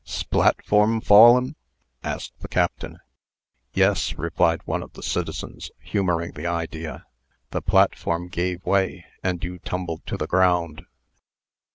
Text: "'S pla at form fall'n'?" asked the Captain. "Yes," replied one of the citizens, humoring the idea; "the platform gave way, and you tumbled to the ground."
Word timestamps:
"'S 0.03 0.23
pla 0.23 0.47
at 0.47 0.65
form 0.65 0.99
fall'n'?" 0.99 1.53
asked 2.03 2.33
the 2.39 2.47
Captain. 2.47 2.97
"Yes," 3.75 4.15
replied 4.17 4.61
one 4.65 4.81
of 4.81 4.93
the 4.93 5.03
citizens, 5.03 5.69
humoring 5.79 6.31
the 6.31 6.47
idea; 6.47 7.05
"the 7.51 7.61
platform 7.61 8.27
gave 8.27 8.65
way, 8.65 9.05
and 9.21 9.43
you 9.43 9.59
tumbled 9.59 10.03
to 10.07 10.17
the 10.17 10.25
ground." 10.25 10.81